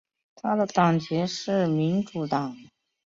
[0.33, 2.57] 他的党籍是民主党。